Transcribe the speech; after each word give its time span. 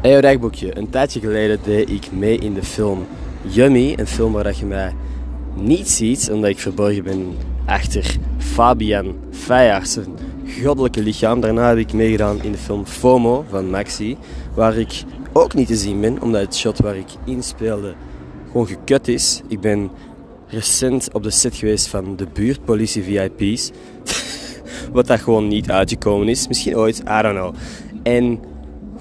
Hey, 0.00 0.20
dagboekje. 0.20 0.78
Een 0.78 0.90
tijdje 0.90 1.20
geleden 1.20 1.58
deed 1.62 1.90
ik 1.90 2.12
mee 2.12 2.38
in 2.38 2.54
de 2.54 2.62
film 2.62 3.06
Yummy. 3.42 3.94
Een 3.96 4.06
film 4.06 4.32
waar 4.32 4.54
je 4.58 4.64
mij 4.64 4.94
niet 5.54 5.88
ziet, 5.88 6.30
omdat 6.32 6.50
ik 6.50 6.58
verborgen 6.58 7.04
ben 7.04 7.36
achter 7.66 8.16
Fabian 8.38 9.14
Feyard, 9.30 9.88
zijn 9.88 10.06
goddelijke 10.62 11.02
lichaam. 11.02 11.40
Daarna 11.40 11.68
heb 11.68 11.78
ik 11.78 11.92
meegedaan 11.92 12.42
in 12.42 12.52
de 12.52 12.58
film 12.58 12.86
FOMO 12.86 13.44
van 13.48 13.70
Maxi, 13.70 14.16
waar 14.54 14.76
ik 14.76 15.02
ook 15.32 15.54
niet 15.54 15.66
te 15.66 15.76
zien 15.76 16.00
ben, 16.00 16.22
omdat 16.22 16.40
het 16.40 16.56
shot 16.56 16.78
waar 16.78 16.96
ik 16.96 17.08
inspeelde 17.24 17.94
gewoon 18.46 18.66
gekut 18.66 19.08
is. 19.08 19.42
Ik 19.48 19.60
ben 19.60 19.90
recent 20.46 21.08
op 21.12 21.22
de 21.22 21.30
set 21.30 21.54
geweest 21.54 21.88
van 21.88 22.16
de 22.16 22.26
buurtpolitie 22.32 23.02
VIP's. 23.02 23.70
Wat 24.92 25.06
dat 25.06 25.20
gewoon 25.20 25.48
niet 25.48 25.70
uitgekomen 25.70 26.28
is. 26.28 26.48
Misschien 26.48 26.76
ooit, 26.76 26.98
I 26.98 27.22
don't 27.22 27.36
know. 27.36 27.54
En 28.02 28.38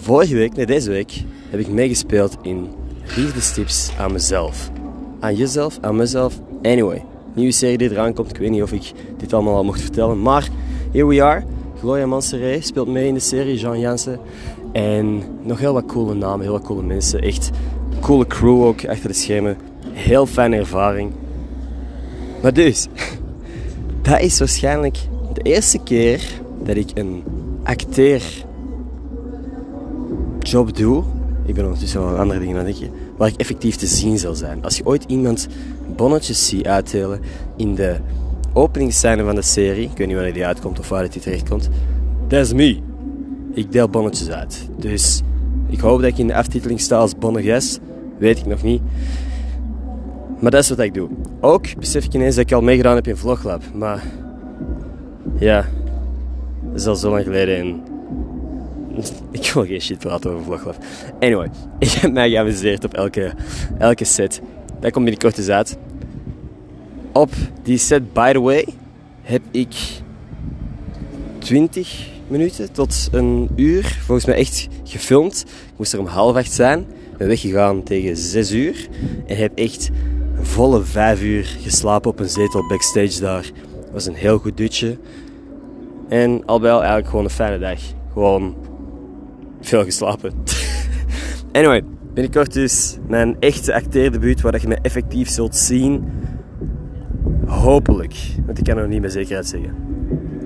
vorige 0.00 0.34
week, 0.34 0.56
nee 0.56 0.66
deze 0.66 0.90
week, 0.90 1.24
heb 1.50 1.60
ik 1.60 1.68
meegespeeld 1.68 2.36
in 2.42 2.68
Liefdestips 3.16 3.90
aan 3.98 4.12
mezelf. 4.12 4.70
Aan 5.20 5.34
jezelf, 5.34 5.78
aan 5.80 5.96
mezelf. 5.96 6.40
Anyway, 6.62 7.04
nieuwe 7.34 7.52
serie 7.52 7.78
die 7.78 7.90
eraan 7.90 8.14
komt. 8.14 8.30
Ik 8.30 8.36
weet 8.36 8.50
niet 8.50 8.62
of 8.62 8.72
ik 8.72 8.92
dit 9.16 9.32
allemaal 9.32 9.56
al 9.56 9.64
mocht 9.64 9.80
vertellen. 9.80 10.22
Maar 10.22 10.48
here 10.92 11.06
we 11.06 11.22
are. 11.22 11.42
Gloria 11.78 12.06
Manseré 12.06 12.60
speelt 12.60 12.88
mee 12.88 13.06
in 13.06 13.14
de 13.14 13.20
serie, 13.20 13.58
Jean 13.58 13.80
Jansen. 13.80 14.20
En 14.72 15.22
nog 15.42 15.58
heel 15.58 15.72
wat 15.72 15.86
coole 15.86 16.14
namen, 16.14 16.40
heel 16.40 16.52
wat 16.52 16.62
coole 16.62 16.82
mensen. 16.82 17.20
Echt 17.20 17.50
coole 18.00 18.26
crew 18.26 18.64
ook 18.64 18.86
achter 18.86 19.08
de 19.08 19.14
schermen. 19.14 19.56
Heel 19.92 20.26
fijne 20.26 20.56
ervaring. 20.56 21.12
Maar 22.42 22.52
dus, 22.52 22.86
dat 24.02 24.20
is 24.20 24.38
waarschijnlijk 24.38 24.98
de 25.32 25.42
eerste 25.42 25.78
keer 25.78 26.40
dat 26.62 26.76
ik 26.76 26.90
een 26.94 27.22
acteer 27.62 28.22
job 30.42 30.76
doe. 30.76 31.02
Ik 31.46 31.54
ben 31.54 31.64
ondertussen 31.64 32.00
wel 32.00 32.08
aan 32.08 32.18
andere 32.18 32.40
dingen 32.40 32.58
aan 32.58 32.66
het 32.66 32.78
denken. 32.78 32.98
Waar 33.16 33.28
ik 33.28 33.36
effectief 33.36 33.76
te 33.76 33.86
zien 33.86 34.18
zal 34.18 34.34
zijn. 34.34 34.64
Als 34.64 34.76
je 34.76 34.86
ooit 34.86 35.04
iemand 35.06 35.48
bonnetjes 35.96 36.46
ziet 36.46 36.66
uitdelen 36.66 37.20
in 37.56 37.74
de 37.74 37.96
openingsscène 38.52 39.24
van 39.24 39.34
de 39.34 39.42
serie. 39.42 39.90
Ik 39.90 39.96
weet 39.96 40.06
niet 40.06 40.16
wanneer 40.16 40.34
die 40.34 40.46
uitkomt 40.46 40.78
of 40.78 40.88
waar 40.88 41.10
die 41.10 41.20
terecht 41.20 41.48
komt. 41.48 41.68
That's 42.26 42.52
me. 42.52 42.78
Ik 43.54 43.72
deel 43.72 43.88
bonnetjes 43.88 44.30
uit. 44.30 44.68
Dus 44.78 45.22
ik 45.68 45.80
hoop 45.80 46.00
dat 46.00 46.10
ik 46.10 46.18
in 46.18 46.26
de 46.26 46.34
aftiteling 46.34 46.80
sta 46.80 46.96
als 46.96 47.18
bonneges. 47.18 47.78
Weet 48.18 48.38
ik 48.38 48.46
nog 48.46 48.62
niet. 48.62 48.82
Maar 50.40 50.50
dat 50.50 50.62
is 50.62 50.68
wat 50.68 50.78
ik 50.78 50.94
doe. 50.94 51.08
Ook 51.40 51.76
besef 51.78 52.04
ik 52.04 52.14
ineens 52.14 52.34
dat 52.34 52.44
ik 52.44 52.52
al 52.52 52.62
meegedaan 52.62 52.94
heb 52.94 53.06
in 53.06 53.16
Vloglab. 53.16 53.62
Maar 53.74 54.02
ja, 55.38 55.66
dat 56.62 56.80
is 56.80 56.86
al 56.86 56.96
zo 56.96 57.10
lang 57.10 57.24
geleden 57.24 57.58
en 57.58 57.80
ik 59.30 59.50
wil 59.52 59.64
geen 59.64 59.80
shit 59.80 59.98
praten 59.98 60.30
over 60.30 60.44
Vloglab. 60.44 60.76
Anyway, 61.20 61.50
ik 61.78 61.88
heb 61.90 62.12
mij 62.12 62.30
geamuseerd 62.30 62.84
op 62.84 62.94
elke, 62.94 63.32
elke 63.78 64.04
set. 64.04 64.40
Dat 64.80 64.92
komt 64.92 65.04
binnenkort 65.04 65.38
eens 65.38 65.48
uit. 65.48 65.78
Op 67.12 67.30
die 67.62 67.78
set, 67.78 68.12
by 68.12 68.32
the 68.32 68.40
way, 68.40 68.66
heb 69.22 69.42
ik 69.50 69.74
20 71.38 72.08
minuten 72.26 72.72
tot 72.72 73.08
een 73.12 73.48
uur 73.56 73.98
volgens 74.04 74.26
mij 74.26 74.36
echt 74.36 74.68
gefilmd. 74.84 75.44
Ik 75.46 75.76
moest 75.76 75.92
er 75.92 75.98
om 75.98 76.06
half 76.06 76.36
acht 76.36 76.52
zijn. 76.52 76.86
Ben 77.16 77.28
weggegaan 77.28 77.82
tegen 77.82 78.16
6 78.16 78.52
uur. 78.52 78.88
En 79.26 79.36
heb 79.36 79.58
echt 79.58 79.90
een 80.36 80.46
volle 80.46 80.82
5 80.82 81.22
uur 81.22 81.56
geslapen 81.62 82.10
op 82.10 82.20
een 82.20 82.28
zetel 82.28 82.66
backstage 82.66 83.20
daar. 83.20 83.44
Het 83.80 83.92
was 83.92 84.06
een 84.06 84.14
heel 84.14 84.38
goed 84.38 84.56
dutje. 84.56 84.98
En 86.08 86.42
al 86.46 86.60
bij 86.60 86.70
al 86.70 86.78
eigenlijk 86.78 87.08
gewoon 87.08 87.24
een 87.24 87.30
fijne 87.30 87.58
dag. 87.58 87.78
Gewoon 88.12 88.54
veel 89.70 89.84
geslapen. 89.84 90.32
anyway, 91.52 91.82
binnenkort 92.14 92.52
dus 92.52 92.98
mijn 93.08 93.36
echte 93.40 93.74
acteerdebuut 93.74 94.40
waar 94.40 94.60
je 94.60 94.68
me 94.68 94.78
effectief 94.82 95.28
zult 95.28 95.56
zien. 95.56 96.04
Hopelijk. 97.46 98.14
Want 98.46 98.58
ik 98.58 98.64
kan 98.64 98.76
er 98.76 98.82
nog 98.82 98.90
niet 98.90 99.00
met 99.00 99.12
zekerheid 99.12 99.46
zeggen. 99.46 99.74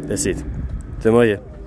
Dat 0.00 0.10
is 0.10 0.24
het. 0.24 0.44